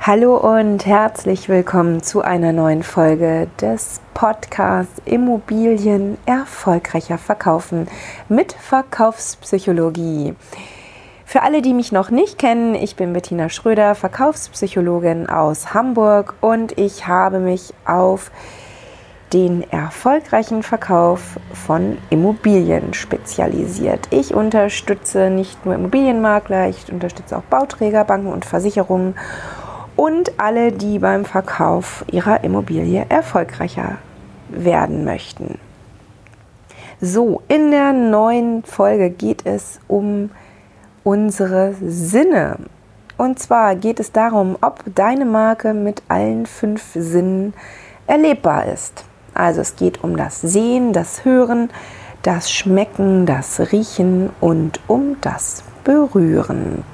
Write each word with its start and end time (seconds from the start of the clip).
Hallo 0.00 0.36
und 0.36 0.84
herzlich 0.84 1.48
willkommen 1.48 2.02
zu 2.02 2.22
einer 2.22 2.52
neuen 2.52 2.82
Folge 2.82 3.48
des 3.60 4.00
Podcasts 4.14 5.00
Immobilien 5.04 6.18
erfolgreicher 6.26 7.18
verkaufen 7.18 7.86
mit 8.28 8.52
Verkaufspsychologie. 8.52 10.34
Für 11.24 11.42
alle, 11.42 11.62
die 11.62 11.72
mich 11.72 11.92
noch 11.92 12.10
nicht 12.10 12.38
kennen, 12.38 12.74
ich 12.74 12.96
bin 12.96 13.12
Bettina 13.12 13.48
Schröder, 13.48 13.94
Verkaufspsychologin 13.94 15.28
aus 15.28 15.72
Hamburg 15.72 16.34
und 16.40 16.76
ich 16.78 17.06
habe 17.06 17.38
mich 17.38 17.72
auf 17.86 18.30
den 19.32 19.62
erfolgreichen 19.70 20.62
Verkauf 20.62 21.38
von 21.54 21.96
Immobilien 22.10 22.92
spezialisiert. 22.92 24.08
Ich 24.10 24.34
unterstütze 24.34 25.30
nicht 25.30 25.64
nur 25.64 25.74
Immobilienmakler, 25.74 26.68
ich 26.68 26.92
unterstütze 26.92 27.38
auch 27.38 27.42
Bauträger, 27.42 28.04
Banken 28.04 28.28
und 28.28 28.44
Versicherungen 28.44 29.14
und 29.96 30.38
alle, 30.38 30.72
die 30.72 30.98
beim 30.98 31.24
Verkauf 31.24 32.04
ihrer 32.10 32.44
Immobilie 32.44 33.06
erfolgreicher 33.08 33.98
werden 34.48 35.04
möchten. 35.04 35.58
So, 37.00 37.42
in 37.48 37.70
der 37.70 37.92
neuen 37.92 38.62
Folge 38.62 39.10
geht 39.10 39.44
es 39.44 39.80
um 39.88 40.30
unsere 41.04 41.74
Sinne. 41.84 42.58
Und 43.18 43.38
zwar 43.38 43.74
geht 43.74 44.00
es 44.00 44.12
darum, 44.12 44.56
ob 44.60 44.82
deine 44.94 45.24
Marke 45.24 45.74
mit 45.74 46.02
allen 46.08 46.46
fünf 46.46 46.92
Sinnen 46.94 47.54
erlebbar 48.06 48.66
ist. 48.66 49.04
Also 49.34 49.60
es 49.60 49.76
geht 49.76 50.04
um 50.04 50.16
das 50.16 50.40
Sehen, 50.40 50.92
das 50.92 51.24
Hören, 51.24 51.70
das 52.22 52.50
Schmecken, 52.50 53.26
das 53.26 53.72
Riechen 53.72 54.30
und 54.40 54.80
um 54.86 55.16
das 55.20 55.64
Berühren. 55.84 56.84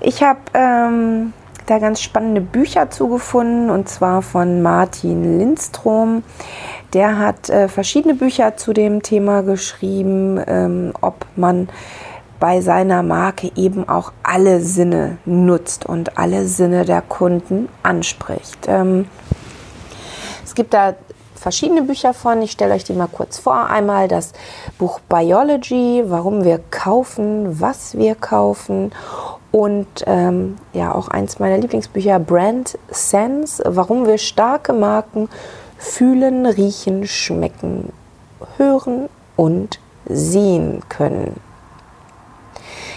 Ich 0.00 0.22
habe 0.22 0.40
ähm, 0.54 1.32
da 1.70 1.78
ganz 1.78 2.00
spannende 2.00 2.40
Bücher 2.40 2.90
zugefunden 2.90 3.70
und 3.70 3.88
zwar 3.88 4.22
von 4.22 4.60
Martin 4.60 5.38
Lindstrom. 5.38 6.24
Der 6.92 7.18
hat 7.18 7.48
äh, 7.48 7.68
verschiedene 7.68 8.14
Bücher 8.14 8.56
zu 8.56 8.72
dem 8.72 9.02
Thema 9.02 9.42
geschrieben, 9.42 10.40
ähm, 10.48 10.92
ob 11.00 11.26
man 11.36 11.68
bei 12.40 12.60
seiner 12.60 13.04
Marke 13.04 13.52
eben 13.54 13.88
auch 13.88 14.12
alle 14.24 14.60
Sinne 14.60 15.18
nutzt 15.26 15.86
und 15.86 16.18
alle 16.18 16.46
Sinne 16.46 16.84
der 16.84 17.02
Kunden 17.02 17.68
anspricht. 17.84 18.66
Ähm, 18.66 19.06
es 20.44 20.56
gibt 20.56 20.74
da 20.74 20.94
verschiedene 21.36 21.82
Bücher 21.82 22.14
von. 22.14 22.42
Ich 22.42 22.50
stelle 22.50 22.74
euch 22.74 22.84
die 22.84 22.94
mal 22.94 23.06
kurz 23.06 23.38
vor. 23.38 23.66
Einmal 23.66 24.08
das 24.08 24.32
Buch 24.76 24.98
Biology, 25.08 26.02
warum 26.06 26.42
wir 26.42 26.60
kaufen, 26.70 27.60
was 27.60 27.96
wir 27.96 28.16
kaufen 28.16 28.90
und 29.52 29.86
ähm, 30.06 30.56
ja, 30.72 30.94
auch 30.94 31.08
eins 31.08 31.38
meiner 31.38 31.58
Lieblingsbücher, 31.58 32.18
Brand 32.18 32.78
Sense, 32.90 33.62
warum 33.66 34.06
wir 34.06 34.18
starke 34.18 34.72
Marken 34.72 35.28
fühlen, 35.76 36.46
riechen, 36.46 37.06
schmecken, 37.06 37.92
hören 38.56 39.08
und 39.36 39.80
sehen 40.06 40.82
können. 40.88 41.40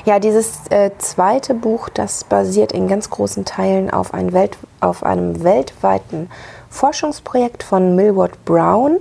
Ja, 0.06 0.20
dieses 0.20 0.68
äh, 0.70 0.92
zweite 0.98 1.54
Buch, 1.54 1.88
das 1.88 2.26
basiert 2.26 2.74
in 2.74 2.90
ganz 2.90 3.10
großen 3.10 3.46
Teilen 3.46 3.90
auf, 3.90 4.14
ein 4.14 4.34
Welt, 4.34 4.58
auf 4.82 5.04
einem 5.04 5.46
weltweiten 5.46 6.30
Forschungsprojekt 6.70 7.64
von 7.64 7.96
Millward 7.96 8.44
Brown. 8.44 8.98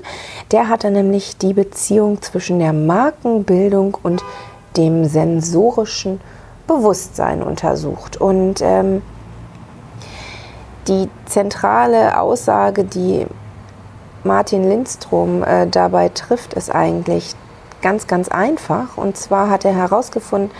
Der 0.52 0.68
hatte 0.68 0.92
nämlich 0.92 1.36
die 1.38 1.54
Beziehung 1.54 2.22
zwischen 2.22 2.60
der 2.60 2.72
Markenbildung 2.72 3.98
und 4.00 4.22
dem 4.76 5.04
sensorischen 5.04 6.20
Bewusstsein 6.66 7.42
untersucht. 7.42 8.16
Und 8.16 8.60
ähm, 8.62 9.02
die 10.88 11.08
zentrale 11.26 12.20
Aussage, 12.20 12.84
die 12.84 13.26
Martin 14.24 14.68
Lindstrom 14.68 15.42
äh, 15.42 15.66
dabei 15.66 16.08
trifft, 16.08 16.54
ist 16.54 16.74
eigentlich 16.74 17.34
ganz, 17.82 18.06
ganz 18.06 18.28
einfach. 18.28 18.96
Und 18.96 19.16
zwar 19.16 19.50
hat 19.50 19.64
er 19.64 19.74
herausgefunden, 19.74 20.50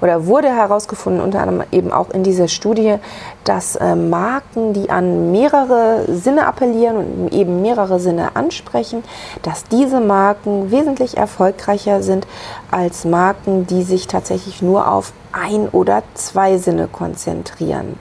oder 0.00 0.26
wurde 0.26 0.48
herausgefunden, 0.48 1.22
unter 1.22 1.40
anderem 1.40 1.64
eben 1.70 1.92
auch 1.92 2.10
in 2.10 2.24
dieser 2.24 2.48
Studie, 2.48 2.96
dass 3.44 3.76
äh, 3.76 3.94
Marken, 3.94 4.72
die 4.72 4.90
an 4.90 5.30
mehrere 5.30 6.04
Sinne 6.12 6.46
appellieren 6.46 6.96
und 6.96 7.32
eben 7.32 7.62
mehrere 7.62 8.00
Sinne 8.00 8.34
ansprechen, 8.34 9.04
dass 9.42 9.64
diese 9.64 10.00
Marken 10.00 10.72
wesentlich 10.72 11.16
erfolgreicher 11.16 12.02
sind 12.02 12.26
als 12.72 13.04
Marken, 13.04 13.66
die 13.68 13.84
sich 13.84 14.08
tatsächlich 14.08 14.60
nur 14.60 14.90
auf 14.90 15.12
ein 15.32 15.68
oder 15.68 16.02
zwei 16.14 16.58
Sinne 16.58 16.88
konzentrieren. 16.88 17.98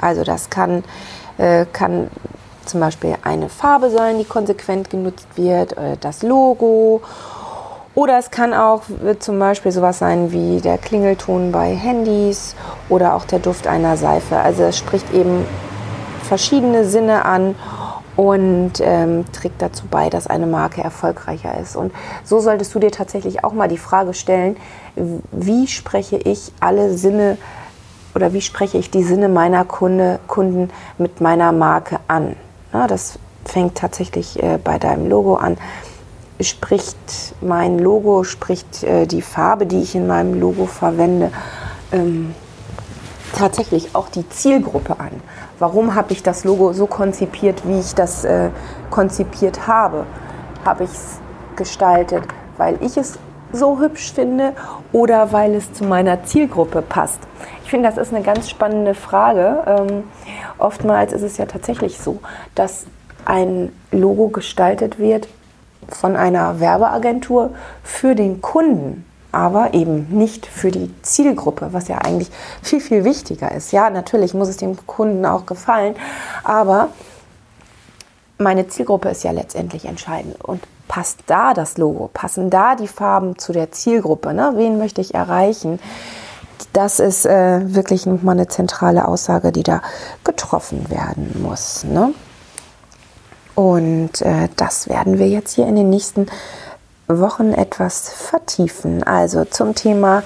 Also 0.00 0.24
das 0.24 0.50
kann, 0.50 0.84
äh, 1.38 1.66
kann 1.72 2.10
zum 2.64 2.80
Beispiel 2.80 3.16
eine 3.22 3.48
Farbe 3.48 3.90
sein, 3.90 4.18
die 4.18 4.24
konsequent 4.24 4.90
genutzt 4.90 5.26
wird, 5.36 5.76
äh, 5.76 5.96
das 6.00 6.22
Logo 6.22 7.02
oder 7.98 8.16
es 8.16 8.30
kann 8.30 8.54
auch 8.54 8.82
zum 9.18 9.40
Beispiel 9.40 9.72
sowas 9.72 9.98
sein 9.98 10.30
wie 10.30 10.60
der 10.60 10.78
Klingelton 10.78 11.50
bei 11.50 11.74
Handys 11.74 12.54
oder 12.88 13.14
auch 13.14 13.24
der 13.24 13.40
Duft 13.40 13.66
einer 13.66 13.96
Seife. 13.96 14.38
Also 14.38 14.62
es 14.62 14.78
spricht 14.78 15.12
eben 15.12 15.44
verschiedene 16.22 16.84
Sinne 16.84 17.24
an 17.24 17.56
und 18.18 18.72
ähm, 18.80 19.26
trägt 19.30 19.62
dazu 19.62 19.84
bei, 19.88 20.10
dass 20.10 20.26
eine 20.26 20.48
Marke 20.48 20.82
erfolgreicher 20.82 21.56
ist. 21.56 21.76
Und 21.76 21.92
so 22.24 22.40
solltest 22.40 22.74
du 22.74 22.80
dir 22.80 22.90
tatsächlich 22.90 23.44
auch 23.44 23.52
mal 23.52 23.68
die 23.68 23.78
Frage 23.78 24.12
stellen, 24.12 24.56
wie 25.30 25.68
spreche 25.68 26.16
ich 26.16 26.50
alle 26.58 26.98
Sinne 26.98 27.38
oder 28.16 28.32
wie 28.32 28.40
spreche 28.40 28.76
ich 28.76 28.90
die 28.90 29.04
Sinne 29.04 29.28
meiner 29.28 29.64
Kunde, 29.64 30.18
Kunden 30.26 30.70
mit 30.98 31.20
meiner 31.20 31.52
Marke 31.52 32.00
an? 32.08 32.34
Na, 32.72 32.88
das 32.88 33.20
fängt 33.44 33.76
tatsächlich 33.76 34.42
äh, 34.42 34.58
bei 34.62 34.80
deinem 34.80 35.08
Logo 35.08 35.36
an 35.36 35.56
spricht 36.40 37.34
mein 37.40 37.80
Logo, 37.80 38.22
spricht 38.22 38.84
äh, 38.84 39.06
die 39.06 39.22
Farbe, 39.22 39.66
die 39.66 39.80
ich 39.80 39.96
in 39.96 40.06
meinem 40.06 40.38
Logo 40.38 40.66
verwende, 40.66 41.32
ähm, 41.90 42.32
tatsächlich 43.32 43.94
auch 43.94 44.08
die 44.08 44.28
Zielgruppe 44.28 44.98
an. 44.98 45.10
Warum 45.58 45.94
habe 45.94 46.12
ich 46.12 46.22
das 46.22 46.44
Logo 46.44 46.72
so 46.72 46.86
konzipiert, 46.86 47.66
wie 47.66 47.80
ich 47.80 47.94
das 47.94 48.24
äh, 48.24 48.50
konzipiert 48.90 49.66
habe? 49.66 50.06
Habe 50.64 50.84
ich 50.84 50.90
es 50.90 51.18
gestaltet, 51.56 52.22
weil 52.56 52.78
ich 52.82 52.96
es 52.96 53.18
so 53.52 53.80
hübsch 53.80 54.12
finde 54.12 54.52
oder 54.92 55.32
weil 55.32 55.54
es 55.54 55.72
zu 55.72 55.84
meiner 55.84 56.24
Zielgruppe 56.24 56.82
passt? 56.82 57.20
Ich 57.64 57.70
finde, 57.70 57.88
das 57.88 57.98
ist 57.98 58.14
eine 58.14 58.24
ganz 58.24 58.48
spannende 58.48 58.94
Frage. 58.94 59.62
Ähm, 59.66 60.04
oftmals 60.58 61.12
ist 61.12 61.22
es 61.22 61.36
ja 61.38 61.46
tatsächlich 61.46 61.98
so, 61.98 62.18
dass 62.54 62.86
ein 63.24 63.72
Logo 63.90 64.28
gestaltet 64.28 64.98
wird 64.98 65.28
von 65.88 66.16
einer 66.16 66.60
Werbeagentur 66.60 67.50
für 67.82 68.14
den 68.14 68.40
Kunden, 68.40 69.04
aber 69.32 69.74
eben 69.74 70.08
nicht 70.10 70.46
für 70.46 70.70
die 70.70 70.90
Zielgruppe, 71.02 71.68
was 71.72 71.88
ja 71.88 71.98
eigentlich 71.98 72.30
viel, 72.62 72.80
viel 72.80 73.04
wichtiger 73.04 73.52
ist. 73.52 73.72
Ja, 73.72 73.90
natürlich 73.90 74.34
muss 74.34 74.48
es 74.48 74.56
dem 74.56 74.76
Kunden 74.86 75.26
auch 75.26 75.46
gefallen, 75.46 75.94
aber 76.44 76.88
meine 78.38 78.68
Zielgruppe 78.68 79.08
ist 79.10 79.24
ja 79.24 79.32
letztendlich 79.32 79.84
entscheidend. 79.84 80.42
Und 80.44 80.62
passt 80.86 81.20
da 81.26 81.54
das 81.54 81.76
Logo? 81.76 82.08
Passen 82.12 82.50
da 82.50 82.74
die 82.74 82.88
Farben 82.88 83.38
zu 83.38 83.52
der 83.52 83.72
Zielgruppe? 83.72 84.32
Ne? 84.32 84.52
Wen 84.54 84.78
möchte 84.78 85.00
ich 85.00 85.14
erreichen? 85.14 85.78
Das 86.72 87.00
ist 87.00 87.26
äh, 87.26 87.74
wirklich 87.74 88.06
nochmal 88.06 88.36
eine 88.36 88.48
zentrale 88.48 89.06
Aussage, 89.06 89.52
die 89.52 89.62
da 89.62 89.82
getroffen 90.24 90.88
werden 90.90 91.40
muss. 91.42 91.84
Ne? 91.84 92.14
Und 93.54 94.22
äh, 94.22 94.48
das 94.56 94.88
werden 94.88 95.18
wir 95.18 95.28
jetzt 95.28 95.54
hier 95.54 95.66
in 95.66 95.74
den 95.74 95.90
nächsten 95.90 96.26
Wochen 97.08 97.52
etwas 97.52 98.10
vertiefen. 98.10 99.02
Also 99.02 99.44
zum 99.44 99.74
Thema 99.74 100.22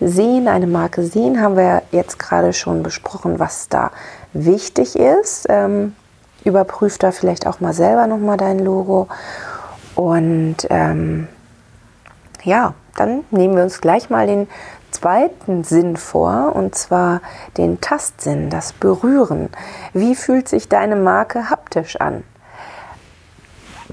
Sehen, 0.00 0.48
eine 0.48 0.66
Marke 0.66 1.04
sehen, 1.04 1.40
haben 1.40 1.56
wir 1.56 1.82
jetzt 1.92 2.18
gerade 2.18 2.52
schon 2.52 2.82
besprochen, 2.82 3.38
was 3.38 3.68
da 3.68 3.90
wichtig 4.32 4.96
ist. 4.96 5.46
Ähm, 5.48 5.94
überprüf 6.44 6.98
da 6.98 7.12
vielleicht 7.12 7.46
auch 7.46 7.60
mal 7.60 7.72
selber 7.72 8.06
nochmal 8.06 8.36
dein 8.36 8.58
Logo. 8.58 9.08
Und 9.94 10.56
ähm, 10.68 11.28
ja, 12.42 12.74
dann 12.96 13.24
nehmen 13.30 13.56
wir 13.56 13.62
uns 13.62 13.80
gleich 13.80 14.10
mal 14.10 14.26
den 14.26 14.48
zweiten 14.90 15.64
Sinn 15.64 15.96
vor, 15.96 16.52
und 16.54 16.74
zwar 16.74 17.20
den 17.56 17.80
Tastsinn, 17.80 18.50
das 18.50 18.72
Berühren. 18.72 19.48
Wie 19.92 20.14
fühlt 20.14 20.48
sich 20.48 20.68
deine 20.68 20.96
Marke 20.96 21.50
haptisch 21.50 21.96
an? 22.00 22.24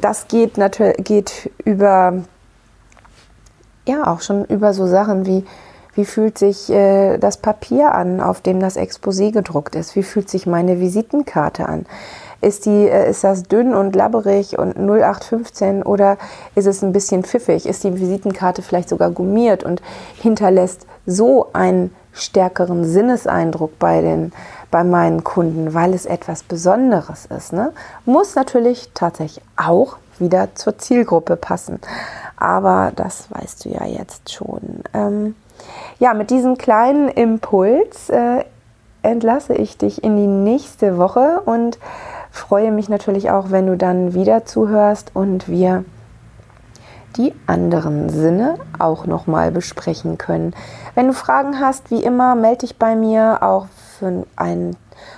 Das 0.02 0.28
geht 0.28 0.58
natürlich 0.58 1.04
geht 1.04 1.52
über 1.64 2.24
ja 3.88 4.08
auch 4.08 4.22
schon 4.22 4.46
über 4.46 4.74
so 4.74 4.88
Sachen 4.88 5.26
wie 5.26 5.46
wie 5.94 6.06
fühlt 6.06 6.38
sich 6.38 6.70
äh, 6.70 7.18
das 7.18 7.38
Papier 7.38 7.94
an, 7.94 8.22
auf 8.22 8.42
dem 8.42 8.60
das 8.60 8.78
Exposé 8.78 9.32
gedruckt 9.32 9.76
ist? 9.76 9.96
Wie 9.96 10.04
fühlt 10.04 10.30
sich 10.30 10.48
meine 10.48 10.80
Visitenkarte 10.80 11.68
an? 11.68 11.86
Ist, 12.40 12.66
die, 12.66 12.88
äh, 12.88 13.10
ist 13.10 13.24
das 13.24 13.44
dünn 13.44 13.74
und 13.74 13.96
labberig 13.96 14.58
und 14.58 14.78
0815 14.78 15.84
oder 15.84 16.18
ist 16.56 16.66
es 16.66 16.82
ein 16.82 16.94
bisschen 16.94 17.24
pfiffig? 17.24 17.66
Ist 17.66 17.84
die 17.84 18.00
Visitenkarte 18.00 18.62
vielleicht 18.62 18.90
sogar 18.90 19.12
gummiert 19.12 19.64
und 19.64 19.82
hinterlässt 20.16 20.88
so 21.06 21.50
ein 21.52 21.92
stärkeren 22.14 22.86
Sinneseindruck 22.86 23.80
bei, 23.80 24.02
den, 24.02 24.32
bei 24.70 24.84
meinen 24.84 25.24
Kunden, 25.24 25.74
weil 25.74 25.94
es 25.94 26.06
etwas 26.06 26.44
Besonderes 26.44 27.26
ist. 27.26 27.54
Ne? 27.54 27.72
Muss 28.06 28.36
natürlich 28.36 28.92
tatsächlich 28.94 29.44
auch 29.56 29.98
wieder 30.20 30.56
zur 30.56 30.78
Zielgruppe 30.78 31.36
passen. 31.36 31.80
Aber 32.38 32.92
das 32.96 33.28
weißt 33.32 33.66
du 33.66 33.70
ja 33.70 33.86
jetzt 33.86 34.32
schon. 34.32 34.84
Ähm, 34.94 35.36
ja, 36.00 36.14
mit 36.14 36.30
diesem 36.30 36.58
kleinen 36.58 37.10
Impuls 37.10 38.10
äh, 38.10 38.44
entlasse 39.04 39.54
ich 39.54 39.78
dich 39.78 40.04
in 40.04 40.18
die 40.18 40.28
nächste 40.28 40.98
Woche 40.98 41.42
und 41.46 41.80
freue 42.32 42.72
mich 42.72 42.90
natürlich 42.90 43.30
auch, 43.32 43.52
wenn 43.52 43.68
du 43.68 43.78
dann 43.78 44.14
wieder 44.14 44.46
zuhörst 44.46 45.12
und 45.14 45.48
wir 45.48 45.84
die 47.18 47.34
anderen 47.48 48.10
Sinne 48.10 48.56
auch 48.80 49.06
nochmal 49.06 49.52
besprechen 49.52 50.18
können. 50.18 50.54
Wenn 50.96 51.08
du 51.08 51.14
Fragen 51.14 51.60
hast, 51.60 51.92
wie 51.92 52.04
immer, 52.04 52.36
melde 52.36 52.60
dich 52.60 52.78
bei 52.78 52.96
mir 52.96 53.40
auch 53.42 53.68
für 54.00 54.26
ein 54.36 54.76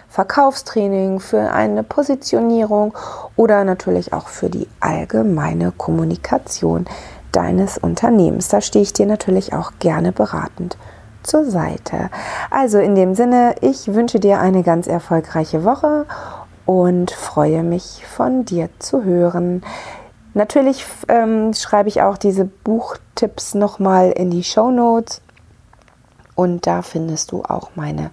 Verkaufstraining, 0.10 1.19
für 1.19 1.51
eine 1.51 1.84
Positionierung 1.84 2.94
oder 3.36 3.63
natürlich 3.63 4.13
auch 4.13 4.28
für 4.28 4.50
die 4.50 4.68
allgemeine 4.80 5.72
Kommunikation 5.72 6.86
deines 7.31 7.78
Unternehmens. 7.78 8.48
Da 8.48 8.62
stehe 8.62 8.84
ich 8.84 8.94
dir 8.94 9.06
natürlich 9.06 9.54
auch 9.54 9.72
gerne 9.80 10.12
beratend 10.12 10.78
zur 11.24 11.45
Seite. 11.45 12.10
Also 12.51 12.80
in 12.80 12.95
dem 12.95 13.16
Sinne, 13.16 13.56
ich 13.62 13.94
wünsche 13.94 14.19
dir 14.19 14.40
eine 14.40 14.63
ganz 14.63 14.88
erfolgreiche 14.88 15.63
Woche 15.63 16.06
und 16.66 17.12
freue 17.12 17.63
mich 17.63 18.06
von 18.06 18.45
dir 18.45 18.69
zu 18.80 19.04
hören. 19.04 19.63
Natürlich 20.33 20.83
ähm, 21.09 21.53
schreibe 21.53 21.89
ich 21.89 22.01
auch 22.01 22.18
diese 22.18 22.45
Buchtipps 22.45 23.53
nochmal 23.53 24.12
in 24.12 24.31
die 24.31 24.44
Show 24.44 24.71
Notes 24.71 25.21
und 26.35 26.65
da 26.65 26.81
findest 26.81 27.31
du 27.31 27.44
auch 27.44 27.71
meine 27.75 28.09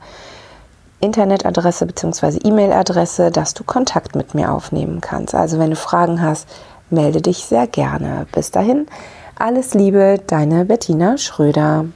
Internetadresse 1.01 1.87
bzw. 1.87 2.41
E-Mail-Adresse, 2.45 3.31
dass 3.31 3.55
du 3.55 3.65
Kontakt 3.65 4.15
mit 4.15 4.35
mir 4.35 4.53
aufnehmen 4.53 5.01
kannst. 5.01 5.35
Also 5.35 5.59
wenn 5.59 5.71
du 5.71 5.77
Fragen 5.77 6.21
hast, 6.21 6.47
melde 6.91 7.23
dich 7.23 7.45
sehr 7.47 7.67
gerne. 7.67 8.27
Bis 8.33 8.51
dahin, 8.51 8.87
alles 9.39 9.73
Liebe, 9.73 10.21
deine 10.27 10.67
Bettina 10.67 11.17
Schröder. 11.17 11.87